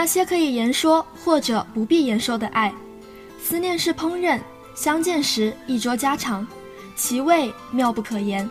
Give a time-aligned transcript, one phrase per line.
[0.00, 2.72] 那些可以言说或者不必言说的爱。
[3.38, 4.40] 思念是烹饪，
[4.74, 6.46] 相见时一桌家常，
[6.96, 8.48] 其味妙不可言。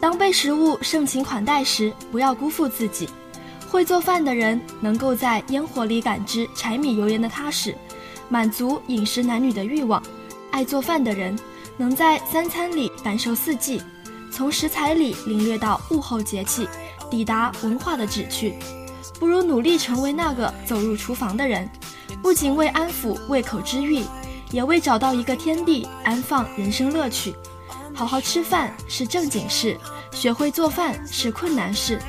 [0.00, 3.08] 当被食物盛情款待时，不要辜负自己。
[3.68, 7.74] 会做饭的人能够在烟火里感知柴米油盐的踏实，
[8.28, 10.00] 满足饮食男女的欲望。
[10.52, 11.36] 爱做饭的人
[11.76, 13.82] 能在三餐里感受四季，
[14.30, 16.68] 从食材里领略到物候节气，
[17.10, 18.54] 抵达文化的旨趣。
[19.18, 21.68] 不如努力成为那个走入厨房的人，
[22.22, 24.04] 不仅为安抚胃口之欲，
[24.50, 27.34] 也为找到一个天地安放人生乐趣。
[27.94, 29.78] 好好吃饭是正经事，
[30.10, 32.00] 学会做饭是困难事。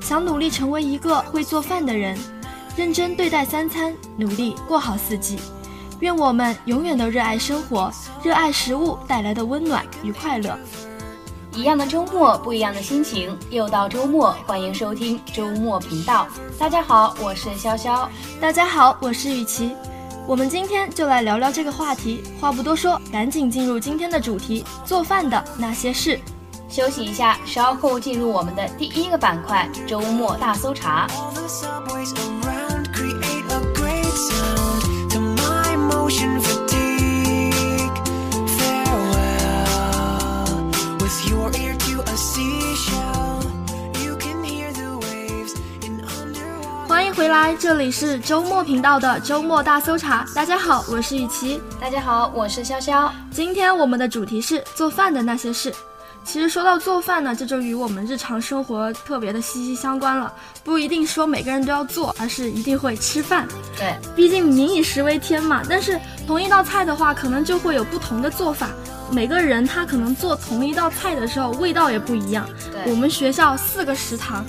[0.00, 2.18] 想努力成为一个会做饭的人，
[2.76, 5.38] 认真对待三餐，努力过好四季。
[6.00, 7.92] 愿我们永远都热爱生活，
[8.24, 10.58] 热爱食物带来的温暖与快乐。
[11.54, 13.38] 一样的周末，不一样的心情。
[13.50, 16.26] 又到周末，欢迎收听周末频道。
[16.58, 18.08] 大家好，我是潇潇。
[18.40, 19.76] 大家好，我是雨琪。
[20.26, 22.22] 我们今天就来聊聊这个话题。
[22.40, 26.18] 话不多说，赶紧进入今天的主题：做饭的那些事。
[26.70, 31.06] 休息一下，稍后进入我们的第一个板块——周末大搜查。
[47.12, 50.24] 迎回来，这里是周末频道的周末大搜查。
[50.34, 51.60] 大家好，我是雨琪。
[51.78, 53.10] 大家好，我是潇潇。
[53.30, 55.74] 今天我们的主题是做饭的那些事。
[56.24, 60.32] 其实说到做饭呢，这就与我们日常生活特别的息息相关了。
[60.64, 63.46] 不一定说每个人都要做，而是一定会吃饭。
[63.76, 65.60] 对，毕竟民以食为天嘛。
[65.68, 68.70] 但是同一道菜的话，可能就会有不同的做法。
[69.10, 72.48] 每个人他可能做同一道菜的时候，味道也不一样。
[72.72, 74.42] 对，我们学校四个食堂，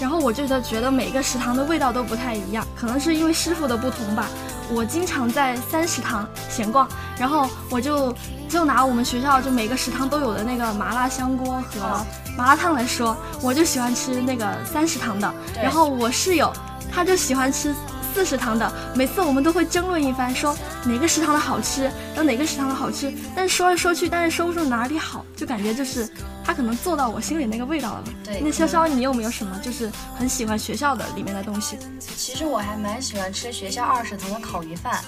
[0.00, 4.26] 然后我就觉得每个食堂的味道都不太一样，可能是因为师傅的不同吧。
[4.70, 6.88] 我经常在三食堂闲逛，
[7.18, 8.14] 然后我就
[8.48, 12.04] 就拿我们学校就每个食堂都有的那个麻辣香锅和
[12.36, 15.32] 麻辣烫来说，我就喜欢吃那个三食堂的。
[15.62, 16.50] 然后我室友
[16.90, 17.74] 他就喜欢吃
[18.14, 18.72] 四食堂的。
[18.94, 23.12] 每次我们都会争论一番，说哪个食堂的好吃，然后哪个食堂的好吃。
[23.34, 26.08] 但是说来说去，但是说不出哪里好，就感觉就是
[26.44, 28.04] 他可能做到我心里那个味道了。
[28.22, 31.76] 对，那潇潇，你有没有什么就是很喜欢学校的里面的东西？
[31.98, 35.02] 其实我还蛮喜欢吃学校二食堂的烤鱼饭。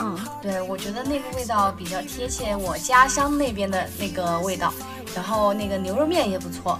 [0.00, 4.72] 嗯，对，我觉得那个味道比较贴切我家乡那边的那个味道。
[5.14, 6.78] 然后那个牛肉面也不错。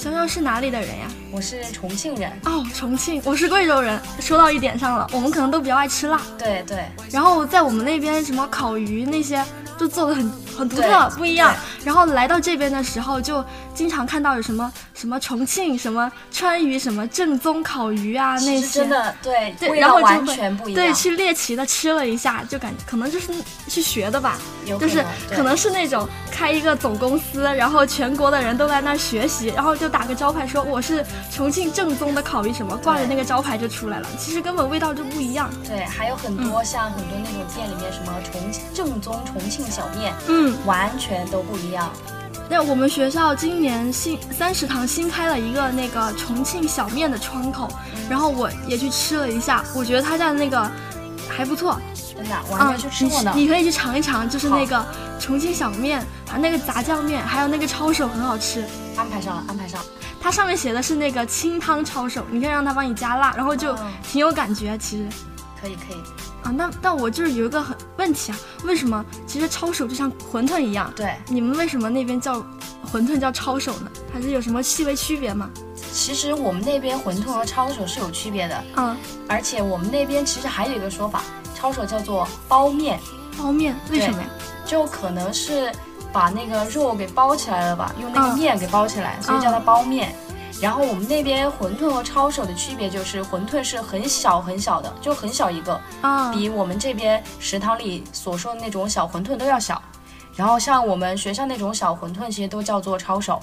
[0.00, 1.06] 潇潇是哪里的人呀？
[1.30, 2.32] 我是重庆人。
[2.46, 4.00] 哦，重庆，我是贵州人。
[4.18, 6.18] 说到一点上了，我们可能都比较爱吃辣。
[6.38, 6.86] 对对。
[7.10, 9.44] 然后在我们那边，什么烤鱼那些。
[9.78, 11.54] 就做的很很独特，不一样。
[11.82, 13.42] 然后来到这边的时候，就
[13.74, 20.84] 经常看到有什么什么重庆什么川渝什么正宗烤鱼啊那些，真的对对，然后完全不一样。
[20.84, 23.32] 对，去猎奇的吃了一下，就感觉可能就是
[23.68, 24.36] 去学的吧，
[24.66, 34.08] 就是可能是那种开一个总公司，然后全国的人都在那儿学习，然后就打个招牌说我是重庆正宗的烤鱼什么，挂着那个招牌就出来了。
[34.18, 35.48] 其实根本味道就不一样。
[35.66, 38.40] 对，还有很多像很多那种店里面什么重
[38.74, 39.60] 正宗重庆。
[39.70, 41.92] 小面，嗯，完全都不一样。
[42.50, 47.68] 那我们学校今年新三食堂新开了一个那个重庆小面的窗口，
[48.08, 50.68] 然后我也去吃了一下，我觉得他家的那个
[51.28, 51.78] 还不错。
[52.12, 53.32] 真的，我还没去吃过呢。
[53.36, 54.84] 你可以去尝一尝，就是那个
[55.20, 58.64] 重庆小面，啊，那个炸酱面，还有那个抄手很好吃。
[58.96, 59.80] 安排上了，安排上。
[60.20, 64.76] 它上面写的是那个清汤抄手，你可以让他帮你加辣，然后就挺有感觉。
[64.76, 65.08] 其实，
[65.62, 66.02] 可以可以。
[66.42, 70.92] 啊，那那我就是有一个很问题啊，为什么其实抄手就像馄饨一样？
[70.96, 72.36] 对，你们为什么那边叫
[72.90, 73.90] 馄饨叫抄手呢？
[74.12, 75.50] 还是有什么细微区别吗？
[75.92, 78.64] 其实我们那边馄饨和抄手是有区别的。
[78.76, 78.96] 嗯，
[79.28, 81.22] 而且我们那边其实还有一个说法，
[81.54, 82.98] 抄手叫做包面。
[83.38, 84.28] 包面为什么呀？
[84.64, 85.72] 就可能是
[86.12, 90.14] 把那个肉给包起来了吧，用那个面给包起来，所以叫它包面。
[90.60, 99.80] 然后我们那边馄饨和抄手的区别就是，馄饨是很小很小的，就很小一个，啊，比我们这边食堂里所说的那种小馄饨都要小。
[100.36, 103.42] 然后像我们学校那种小馄饨，其实都叫做抄手。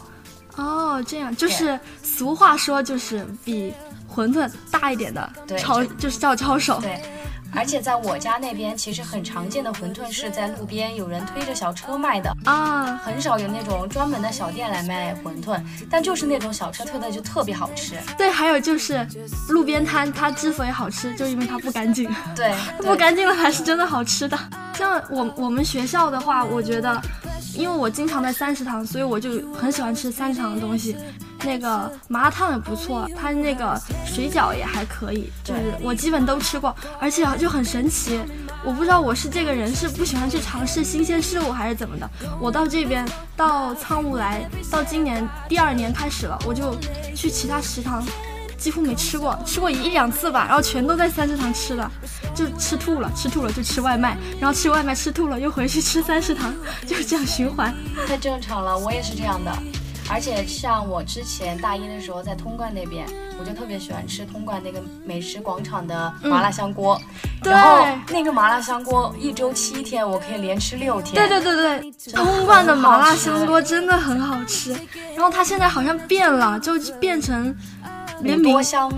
[0.55, 3.73] 哦，这样就是俗话说就是比
[4.11, 6.79] 馄饨大一点的抄，就是叫抄手。
[6.81, 7.01] 对。
[7.57, 15.59] 而且在我家那边，其实很常见的馄饨是在路边有人推着小车卖的啊，很少有那种专门的小店来卖馄饨，
[15.89, 17.95] 但就是那种小车推的就特别好吃。
[18.15, 19.05] 对，还有就是
[19.49, 22.07] 路边摊，它之所以好吃，就因为它不干净。
[22.35, 24.37] 对， 不干净了还是真的好吃的。
[24.75, 27.01] 像我我们学校的话，我觉得，
[27.55, 30.95] 因为我经常在三食堂，所以我就很喜欢吃三食堂的东西。
[31.43, 38.19] 那个麻辣烫也不错，它那个水饺也还可以，就是我基本都吃过，而且就很神奇。
[38.63, 42.09] 我不知道我是这个人是不喜欢去尝试新鲜事物还是怎么的。
[42.41, 46.75] 我到这边到苍梧来到今年第二年开始了，我就
[47.15, 48.03] 去其他食堂
[48.57, 51.91] 几乎没吃过，吃过一两次吧，然后全都在三食堂吃的，
[52.35, 56.53] 就吃吐了，吃吐了就吃外卖，然后吃外卖吃吐了又回去吃三食堂，
[56.85, 57.73] 就是这样循环。
[58.07, 59.51] 太正常了，我也是这样的。
[60.09, 63.05] 而且像我之前大一的时候在通贯那边，
[63.39, 66.99] 我就特别喜欢吃通贯那个美食广场的麻辣香锅。
[67.43, 71.15] 然后那个麻辣香锅一周七天，我可以连吃六天。
[71.15, 74.73] 对对对对，通贯的麻辣香锅真的很好吃。
[75.15, 77.55] 然后它现在好像变了，就变成
[78.21, 78.91] 连多香。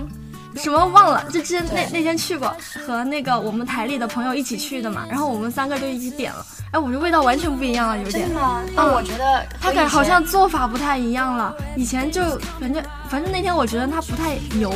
[0.56, 1.24] 什么忘了？
[1.26, 5.06] 就之前那那天去过，和那个我们台里的朋友一起去的嘛。
[5.08, 6.46] 然后我们三个就一起点了。
[6.72, 8.28] 哎，我觉得味道完全不一样了，有点。
[8.28, 8.64] 真的吗？
[8.76, 11.54] 但我觉得它感好像做法不太一样了。
[11.76, 12.22] 以前就
[12.60, 14.74] 反正反正那天我觉得它不太油，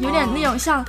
[0.00, 0.84] 有点那种像。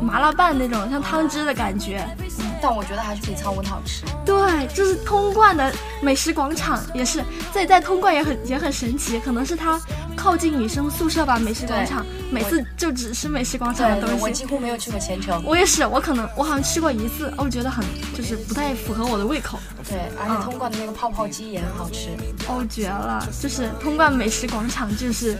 [0.00, 2.06] 麻辣拌那种像汤汁的感觉，
[2.38, 4.04] 嗯但我觉得还是比苍梧好吃。
[4.24, 9.80] 对，就是通贯的美食广场，也是在在通贯也很也很神奇，可能是它
[10.14, 11.40] 靠近女生宿舍吧。
[11.40, 14.22] 美食广场每次就只吃美食广场的东西。
[14.22, 15.42] 我几乎没有去过前程。
[15.44, 19.58] 我也是，我可能我好像吃过一次，我觉得很就是不太符合我的胃口。
[19.90, 22.10] 对，而且通贯的那个泡泡鸡也很好吃。
[22.46, 23.26] 哦，绝了！
[23.42, 25.36] 就是通贯美食广场，就是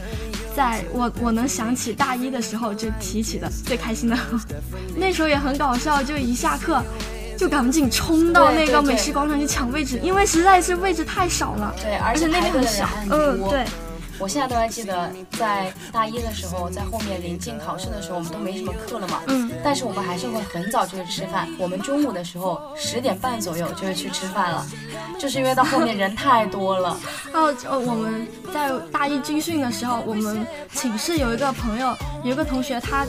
[0.56, 4.18] 在我我能想起大一的时候就提起的最开心的。
[4.98, 6.82] 那时候也很搞笑，就一下课，
[7.38, 11.72] 就赶紧冲到那个美食广场去抢位置，因为实在是位置太少了。
[11.80, 12.88] 对，而且那边很小。
[13.08, 13.64] 嗯，对。
[14.20, 19.22] 我现在都还记得，在大一的时候，在后面临近考试的时候，我们都没什么课了嘛。
[19.26, 19.50] 嗯。
[19.64, 21.48] 但是我们还是会很早就去吃饭。
[21.58, 24.66] 我们中午的时候十点半左右就会去吃饭了，
[25.18, 26.96] 就是因为到后面人太多了。
[27.32, 33.06] 哦，呃，我们在大一军训的时候，我们寝室有一个朋友，有一个同学，他。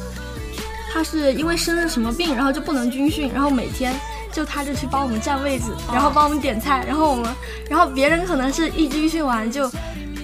[0.93, 3.97] 他是因为生了什么病，然后就不能军训，然后每天
[4.29, 7.33] 就他就去帮我们占位子，然后帮我们点菜，然后我们，
[7.69, 9.71] 然后别人可能是一军训完就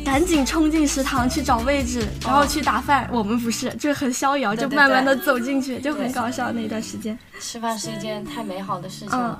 [0.07, 7.19] 赶紧冲进食堂去找位置，然后去打饭，我们不是，就很逍遥，就慢慢的走进去，就很搞笑那一段时间。
[7.41, 9.37] 吃饭是一件太美好的事情了。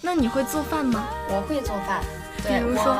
[0.00, 1.04] 那你会做饭吗？
[1.28, 2.00] 我会做饭，
[2.46, 2.96] 比如说，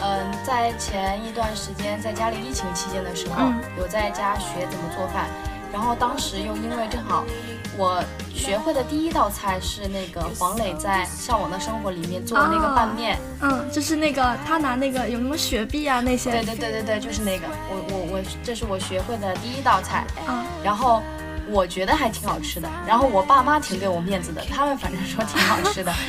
[0.00, 5.26] 嗯，在前一段时间在家里疫情期间的时候，有在家学怎么做饭。
[5.72, 7.24] 然后当时又因为正好，
[7.76, 8.02] 我
[8.34, 21.02] 学会的第一道菜是那个黄磊在《向往的生活》里面做的那个拌面，嗯，就是那个他拿那个有什么雪碧啊那些，对对对对对，就是那个，我我我，这是我学会的第一道菜，嗯，然后
[21.48, 25.92] 我觉得还挺好吃的，然后我爸妈挺给我面子的，他们反正说挺好吃的。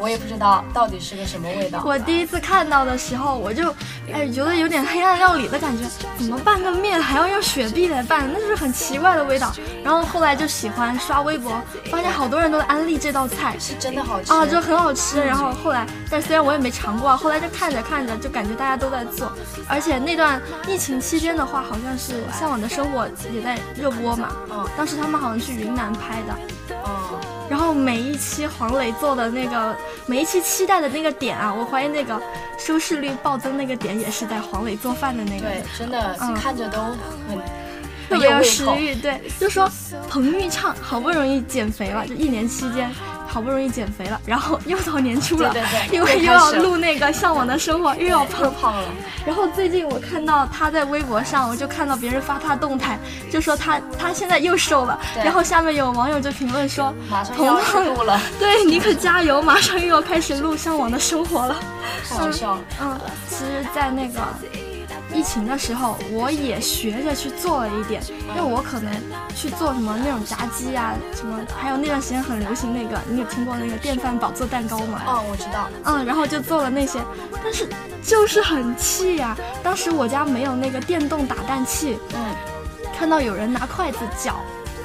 [0.00, 1.82] 我也不知道到底是个什么味道。
[1.84, 3.70] 我第一次看到的时候，我就，
[4.10, 5.84] 哎，觉得有点黑暗料理的感觉。
[6.16, 8.28] 怎么拌个面还要用雪碧来拌？
[8.32, 9.52] 那就是很奇怪的味道。
[9.84, 11.52] 然后后来就喜欢刷微博，
[11.90, 15.20] 发现好多人都在安利这道菜，是真的好吃啊，就很好吃。
[15.20, 19.30] 然后后来，但虽然我也没尝过，后来就看着看着就感觉大家都在做。
[19.68, 24.30] 而且那段疫情期间的话，好像是《向往的生活》也在热播嘛。
[24.50, 24.66] 嗯。
[24.78, 26.34] 当时他们好像去云南拍的。
[26.70, 27.39] 嗯。
[27.50, 29.76] 然后每一期黄磊做的那个，
[30.06, 32.22] 每一期期待的那个点啊，我怀疑那个
[32.56, 35.48] 收视率暴增那个点也是在黄磊做饭的那个。
[35.48, 36.78] 对，真的看着都
[37.28, 37.36] 很
[38.08, 38.94] 特别有食欲。
[38.94, 39.68] 对，就说
[40.08, 42.88] 彭昱畅好不容易减肥了，就一年期间。
[43.32, 45.54] 好不容易减肥了，然后又到年初了，
[45.92, 48.88] 因为又要录那个向往的生活，又要胖胖了。
[49.24, 52.98] 然后最近我看到他在微博上，我就看到别人发他动态，
[53.30, 54.98] 就说他他现在又瘦了。
[55.24, 56.92] 然后下面有网友就评论说
[57.36, 61.54] ：“同样录了， 对你可加油，马上又要开始录向往的生活了。”
[62.08, 62.58] 好笑。
[62.80, 64.20] 嗯，其实，在那个。
[65.12, 68.92] 疫情的时候，我也学着去做了一点，因为我可能
[69.34, 75.02] 去做什么那种炸鸡啊，什么，还有那段时间很流行那个，你有听过那个电饭煲做蛋糕吗？
[75.06, 75.68] 哦，我知道。
[75.84, 77.00] 嗯，然后就做了那些，
[77.42, 77.68] 但是
[78.02, 79.36] 就是很气呀。
[79.62, 82.34] 当时我家没有那个电动打蛋器，嗯，
[82.96, 84.36] 看到有人拿筷子搅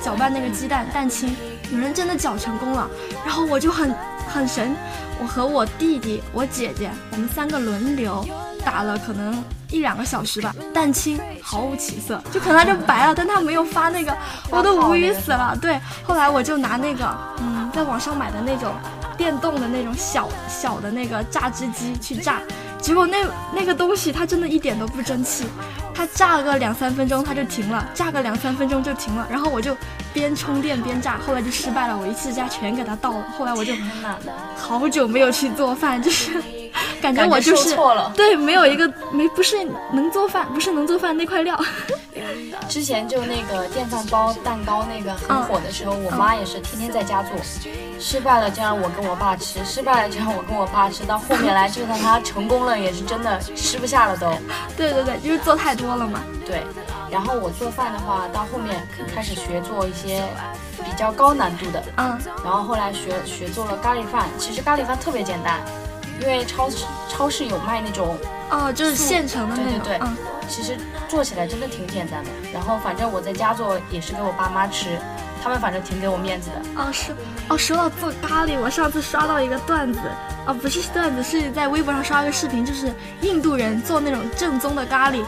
[0.01, 1.35] 搅拌那个鸡蛋蛋清，
[1.71, 2.89] 有人真的搅成功了，
[3.23, 3.93] 然后我就很
[4.27, 4.75] 很神，
[5.19, 8.25] 我和我弟弟、我姐姐，我们三个轮流
[8.63, 9.43] 打了，可能。
[9.69, 14.15] 一两个小时吧，蛋清毫无起色，就可能它就白了，但它没有发那个，
[14.49, 15.57] 我都无语死了。
[15.61, 18.73] 对，后来我就拿那个，嗯，在网上买的那种
[19.17, 22.41] 电动的那种小小的那个榨汁机去榨，
[22.79, 23.17] 结果那
[23.53, 25.45] 那个东西它真的一点都不争气，
[25.93, 29.75] 它榨个两三分钟它就停了，榨个两三分钟就停了，然后我就
[30.13, 33.25] 边充电边榨，后来就失败了，我一次加全给它倒了。
[33.37, 33.73] 后来我就
[34.57, 36.41] 好久没有去做饭，就是。
[37.13, 38.11] 感觉我就是错了。
[38.15, 41.59] 对，没有一个没不是能做饭，不是能做饭那块料。
[42.67, 47.31] 之前就那个电饭煲蛋糕那个很火的时候，我妈也是天天在家做，
[47.99, 54.31] 失败了就让我跟我爸吃，失败了就让我跟我爸吃，到后面来就算他成功了，也是真的吃不下了都。
[54.75, 56.21] 对对对，因为做太多了嘛。
[56.45, 56.63] 对，
[57.11, 60.23] 然后我做饭的话，到后面开始学做一些
[60.83, 65.59] 比较高难度的，嗯，然后后来学学做了咖喱饭，其实咖喱饭特别简单，
[66.21, 68.17] 因为超市超市有卖那种。
[68.51, 70.15] 哦，就是现成的那种，对对对，嗯，
[70.47, 70.77] 其实
[71.09, 72.29] 做起来真的挺简单的。
[72.53, 74.99] 然后反正我在家做也是给我爸妈吃，
[75.43, 76.61] 他们反正挺给我面子的。
[76.79, 77.11] 哦，是，
[77.49, 79.99] 哦，说到做咖喱，我上次刷到一个段子，
[80.45, 85.23] 哦，不是段子，是在微博上刷一个视频，就是印度人做那种正宗的咖喱。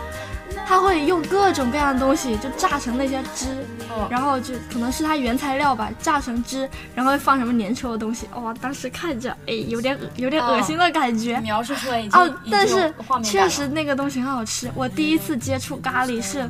[0.68, 3.66] 他会用各种各样的东西，就榨成那些汁，
[4.10, 8.28] 然后就可能是它原材料吧，榨成汁，然后放什么粘稠的东西。
[8.36, 11.40] 哇，当时看着，哎，有点有点恶心的感觉。
[11.40, 12.94] 描述出来已经哦，但是
[13.24, 14.70] 确实那个东西很好吃。
[14.76, 16.50] 我第一次接触咖喱是。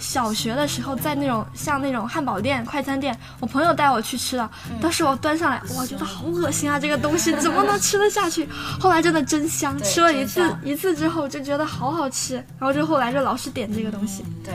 [0.00, 4.50] 小学的时候，在那种像那种汉堡店、快餐店，我朋友带我去吃的。
[4.80, 6.80] 当时我端上来，我觉得好恶心啊！
[6.80, 8.48] 这个东西怎么能吃得下去？
[8.80, 14.24] 后来真的真香，吃了一次一次之后就觉得好好吃，然后就后来就老是点这个东西。
[14.42, 14.54] 对，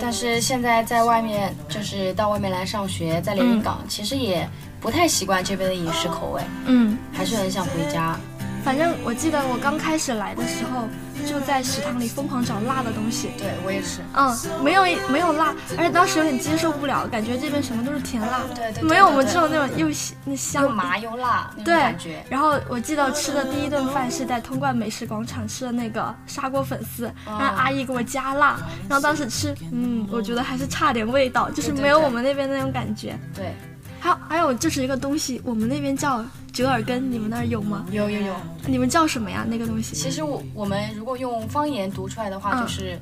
[0.00, 4.48] 但是现在在外面，就是到外面来上学，在连云港，其实也
[4.80, 6.42] 不太习惯这边的饮食口味。
[6.66, 8.18] 嗯，还是很想回家。
[8.64, 10.82] 反正我记得我刚开始来的时候，
[11.26, 13.30] 就在食堂里疯狂找辣的东西。
[13.38, 14.00] 对我也是。
[14.14, 18.40] 嗯，没有没有辣，而且当时有点接受不了，感觉这边什么都是甜辣。
[18.54, 18.82] 对对。
[18.82, 19.88] 没有我们这种那种又
[20.24, 22.24] 那香又麻又辣那种感觉。
[22.28, 28.58] 然后我记得吃的第一顿饭是在通贯美食广场吃的那个砂锅粉丝，让阿姨给我加辣。
[28.88, 33.18] 然后当时吃，嗯，我觉得还是差点味道，就是没有我们那边那种感觉。
[33.34, 33.54] 对。
[34.00, 37.86] 还有还有就是一个东西，我们那边叫折耳根，你们那儿有吗？
[37.90, 38.34] 有有有。
[38.66, 39.46] 你们叫什么呀？
[39.48, 39.94] 那个东西？
[39.94, 43.00] 其实我我们如果用方言读出来的话，就是，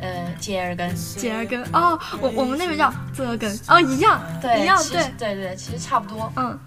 [0.00, 0.94] 呃，折耳根。
[1.16, 6.58] 折耳根哦，我我们那边叫折耳根哦，一样，对，一样，对对对，其实差不多，嗯。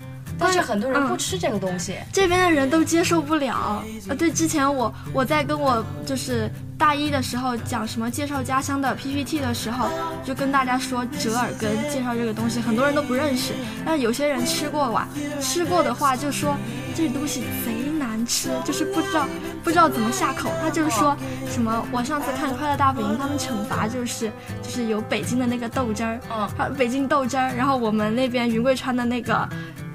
[0.41, 3.83] 但是很多人不吃这个东西，这边的人都接受不了。
[4.09, 9.89] 呃，对，之前我我在跟我就是大一的时候讲什么介绍家乡的 PPT 的时候，
[10.25, 13.53] 就跟大家说折耳根，介绍这个东西，很多人都不认识。
[13.85, 15.07] 但是有些人吃过哇，
[15.39, 16.55] 吃过的话就说
[16.95, 19.27] 这东西贼难吃，就是不知道
[19.63, 20.49] 不知道怎么下口。
[20.61, 21.15] 他就是说
[21.47, 24.31] 什么，我上次看《快乐大本营》，他们惩罚就是
[24.63, 29.47] 就是有北京的那个豆汁儿，嗯，北京豆汁儿，然后我们那边云贵川的那个。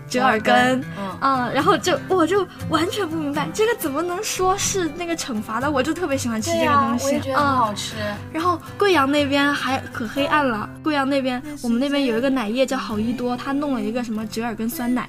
[0.08, 0.84] 折耳根，
[1.20, 7.94] 嗯，然后就我就完全不明白这个怎么能说是那个惩罚的，我就特别喜欢吃这个东西，嗯，好吃。
[8.32, 15.08] 然后贵阳那边还可黑暗了，贵阳那边我们那边有一个奶业叫好一多，他弄了一个什么折耳根酸奶，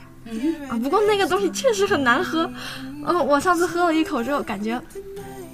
[0.70, 2.50] 啊，不过那个东西确实很难喝，
[3.06, 4.82] 嗯，我上次喝了一口之后感觉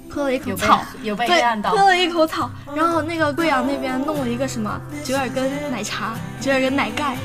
[0.08, 2.50] 喝了一口草，有被黑暗到，喝了一口草。
[2.74, 7.16] 然后那个贵阳那边弄了一个什么折耳根奶茶，折耳根奶盖。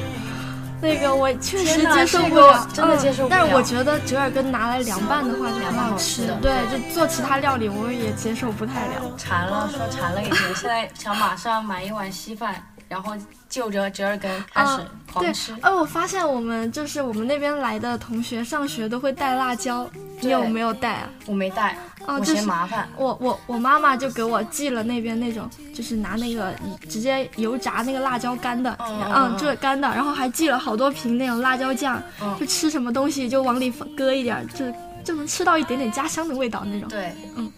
[0.81, 3.37] 那个我确实接受不了，真的接受不了。
[3.37, 9.01] 但是我觉得折耳根拿来凉拌的话就很好吃的，对，就做其他料理我也接受不太了。
[9.17, 12.55] 馋了，说馋了已经，现在想马上买一碗稀饭，
[12.89, 13.13] 然后
[13.47, 14.81] 就着折耳根开始
[15.13, 15.55] 狂吃。
[15.61, 21.09] 哎，我发现我们就是我们那边来的同学上学都会带辣椒，你有没有带啊？
[21.25, 21.77] 我没带。
[22.07, 26.51] 我嫌麻烦，我我我妈妈就给我寄了那边那种，就是拿那个
[26.89, 32.01] 直接油炸那个辣椒干的，嗯，就是干的，然后还寄了好多瓶那种辣椒酱，
[32.39, 34.65] 就吃什么东西就往里搁一点，就
[35.03, 36.89] 就能吃到一点点家乡的味道那种。
[36.89, 37.51] 对，嗯，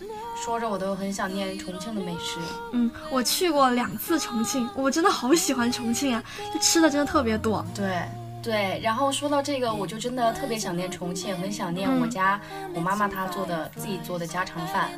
[0.44, 2.40] 说着我都很想念重庆的美食。
[2.72, 7.64] 嗯，我去过两次重庆，我真的好喜欢重庆啊，就吃的真的特别多。
[7.76, 8.02] 对。
[8.42, 12.40] 对，然后说到这个，我就真的特别想念重庆，很想念我家
[12.74, 14.90] 我妈妈她做的自己做的家常饭。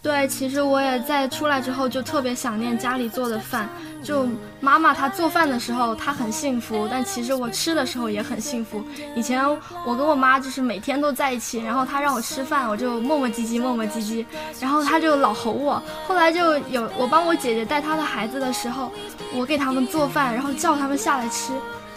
[0.00, 3.68] 对，其实我也在出来之后就特别想念家里做的饭。
[4.02, 4.26] 就
[4.60, 8.82] 妈妈她做饭的时候，她很幸福，但其实我吃的时候也很幸福。
[9.14, 9.46] 以前
[9.86, 14.24] 我跟我妈就是每天都在一起，然后她让我吃饭，我就磨磨唧唧磨磨唧唧，
[14.58, 15.82] 然后她就老吼我。
[16.06, 18.90] 后来就有我帮我姐姐带她的孩子的时候，
[19.34, 21.52] 我给他们做饭，然后叫他们下来吃。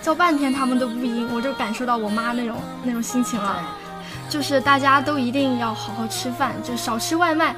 [0.08, 3.60] 叫半天他们都不应，我就感受到我妈那种那种心情了。
[4.30, 7.54] 就是大家都一定要好好吃饭，就少吃外卖，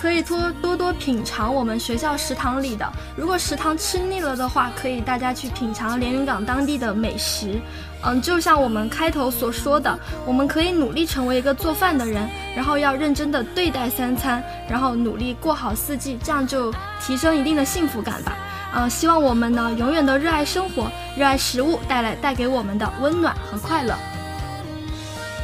[0.00, 2.90] 可以多多多品尝我们学校食堂里的。
[3.14, 7.60] 如果食堂吃腻了的话，可以大家去品尝连云港当地的美食。
[8.02, 18.34] 嗯，就像我们开头所说的，我们可以努力成为一个做饭的人，然后要认真的对待三餐，然后努力过好四季，这样就提升一定的幸福感吧。
[18.76, 23.94] 呃，希望我们呢永远都热爱生活，热爱食物带来带给我们的温暖和快乐。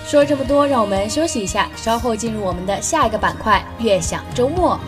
[0.07, 4.79] 说了这么多，让我们休息一下，稍后进入我们的下一个板块——悦享周末。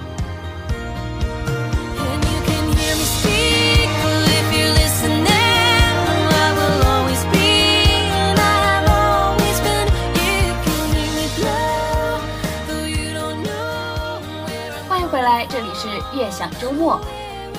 [14.86, 17.00] 欢迎回来，这里是悦享周末。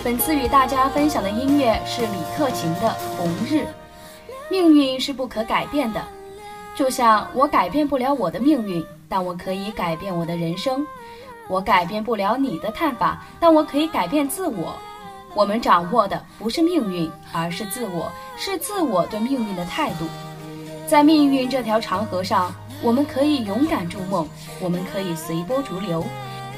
[0.05, 2.81] 本次与大家分享的音乐是李克勤的
[3.17, 3.61] 《红日》。
[4.51, 5.99] 命运是不可改变的。
[6.75, 10.85] 就像我改变不了我的命运，但我可以改变我的人生。
[11.47, 14.75] 我改变不了你的看法，但我可以改变自我。
[15.33, 20.05] 我们掌握的不是命运，而是自我，是自我对命运的态度。
[20.85, 24.29] 在命运这条长河上，我们可以勇敢筑梦，
[24.61, 26.05] 我们可以随波逐流。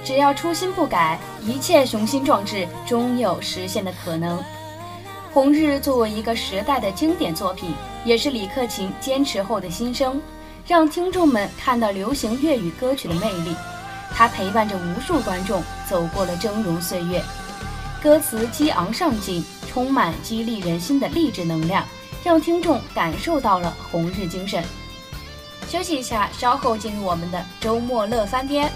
[0.07, 4.39] 只要初心不改，一切雄心壮志终有实现的可能。
[5.33, 7.73] 《红日》作为一个时代的经典作品，
[8.05, 10.21] 也是李克勤坚持后的新生，
[10.65, 13.53] 让听众们看到流行粤语歌曲的魅力。
[14.13, 17.21] 他陪伴着无数观众走过了峥嵘岁月，
[18.01, 21.85] 歌词激昂上进，充满激励人心的励志能量，
[22.23, 24.63] 让听众感受到了红日精神。
[25.67, 28.71] 休息一下，稍后进入我们的周末乐翻天。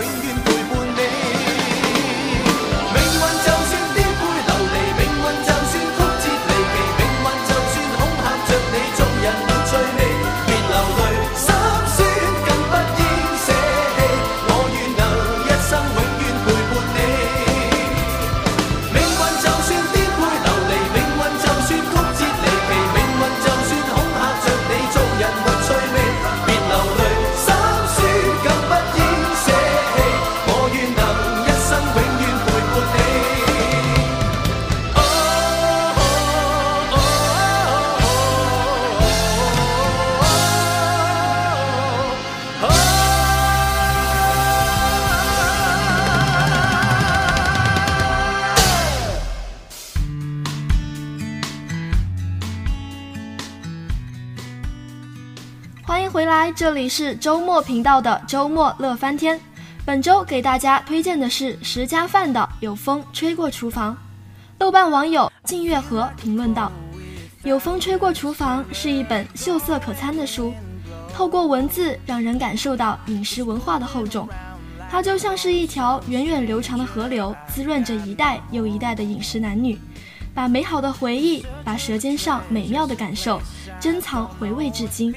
[0.00, 0.37] 永远
[56.68, 59.40] 这里是周末频道的周末乐翻天。
[59.86, 63.94] 本周给大家推荐的是石家范的《有风吹过厨房》。
[64.58, 66.70] 豆瓣网友静月河评论道
[67.42, 70.52] ：“有风吹过厨房是一本秀色可餐的书，
[71.14, 74.28] 透过文字让人感受到饮食文化的厚重。
[74.90, 79.80] 它就像是一条源远流长的河流，滋润着一代又一代的饮食男女。”
[80.34, 83.40] 把美好的回忆，把舌尖上美妙的感受
[83.80, 85.14] 珍藏回味至今。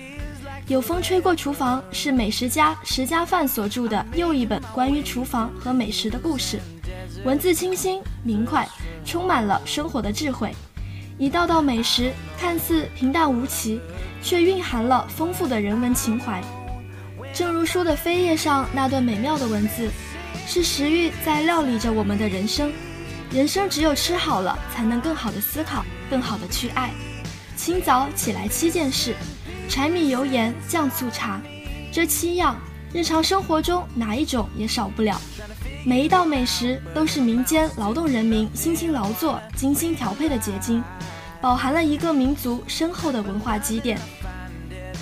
[0.71, 6.61] 有风吹过厨房是美食家石家范所著的又一本关于厨房和美食的故事，
[7.25, 8.65] 文字清新明快，
[9.03, 10.55] 充满了生活的智慧。
[11.17, 13.81] 一道道美食看似平淡无奇，
[14.23, 16.41] 却蕴含了丰富的人文情怀。
[17.33, 19.89] 正如书的扉页上那段美妙的文字，
[20.47, 22.71] 是食欲在料理着我们的人生。
[23.29, 26.91] 人生只有吃好了，才能更好的思考，更好的去爱。
[27.57, 29.13] 清早起来七件事：
[29.71, 31.39] 柴米油盐酱醋茶，
[31.93, 32.57] 这七样
[32.91, 35.17] 日常生活中哪一种也少不了。
[35.85, 40.83] 每一道美食都是民间劳动人民辛勤劳作、精心调配的结晶，
[41.39, 43.97] 饱含了一个民族深厚的文化积淀。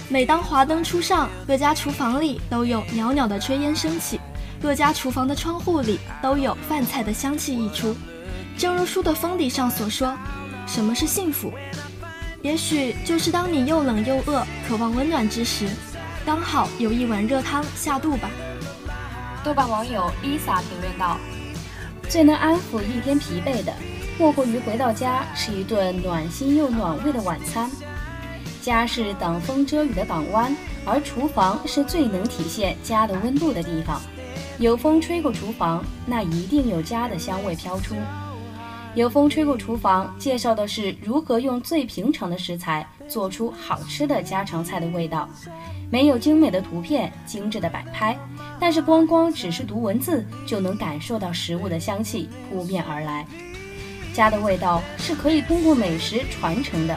[0.08, 4.20] 每当华灯初上，各家厨房里都有袅袅的炊烟升起，
[4.62, 7.96] 各家厨房的窗户里都有饭菜的香气溢出。
[8.56, 10.16] 正如书的封底上所说，
[10.68, 11.52] 什么是幸福？
[12.42, 15.68] 也许就是当你又冷又饿、渴望温暖之时，
[16.26, 18.30] 刚好有一碗热汤下肚吧。
[19.44, 21.18] 豆瓣网友 Lisa 评论道
[22.08, 23.74] ：“最能安抚一天疲惫的，
[24.18, 27.70] 莫过于回到家是一顿暖心又暖胃的晚餐。
[28.62, 34.02] 家是挡风遮雨的港湾，而厨房是最能体现家的温度的地方。
[34.60, 37.96] 有风吹过厨房，那一定有家的香味飘出。”
[38.96, 45.30] 有风吹过厨房，介绍的是如何用最平常的食材做出好吃的家常菜的味道。
[45.92, 48.18] 没有精美的图片、精致的摆拍，
[48.60, 53.26] 但是光光只是读文字就能感受到食物的香气扑面而来。
[54.14, 56.96] 家的味道是可以通过美食传承的。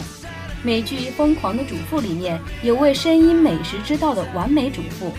[0.63, 5.13] 美剧《疯狂的主妇》里面有位深谙美食之道的完美主妇，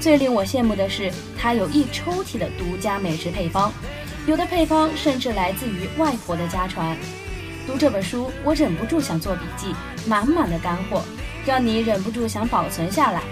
[0.00, 3.72] 最令我羡慕的是她有一抽屉的独家美食配方。
[4.26, 6.96] 有的配方甚至来自于外婆的家传。
[7.64, 9.72] 读这本书，我忍不住想做笔记，
[10.08, 11.04] 满满的干货，
[11.46, 13.22] 让你忍不住想保存下来。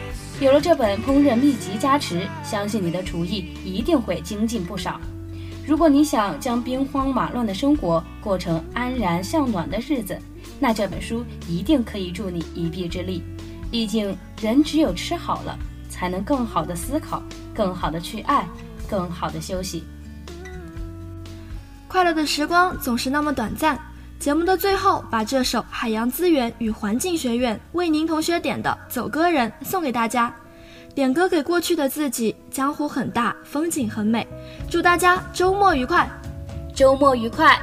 [0.41, 5.01] 有了这本烹饪秘籍加持，相信你的厨艺一定会精进不少。
[5.67, 10.17] 如果你想将兵荒马乱的生活过成安然向暖的日子，
[10.61, 13.25] 那这本书一定可以助你一臂之力。
[13.69, 17.21] 毕竟，人只有吃好了，才能更好的思考，
[17.53, 18.47] 更好的去爱，
[18.89, 19.83] 更好的休息。
[21.95, 23.79] 快乐的时光总是那么短暂。
[24.19, 30.35] 节目的最后，把这首海洋资源与环境学院为您同学点的《走歌人》送给大家，
[30.93, 32.35] 点歌给过去的自己。
[32.51, 34.27] 江湖很大，风景很美，
[34.69, 36.11] 祝大家周末愉快，
[36.75, 37.57] 周末愉快。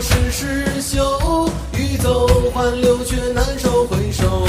[0.00, 4.46] 事事休欲走还留却难收回首。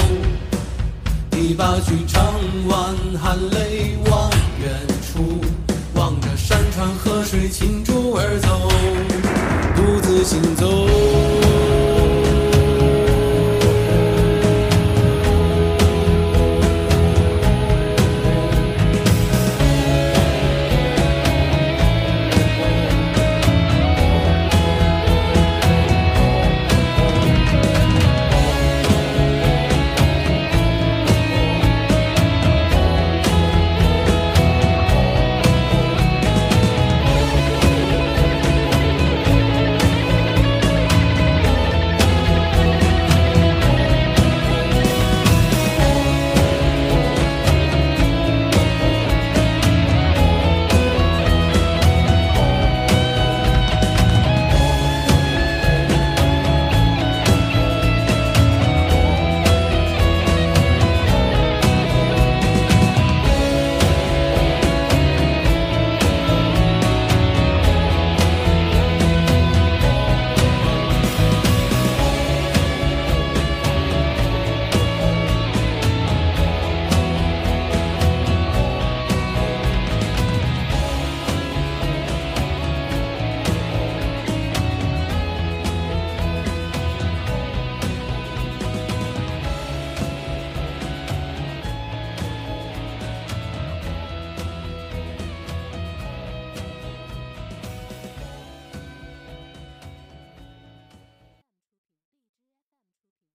[1.29, 2.23] 第八句唱
[2.67, 3.54] 完寒流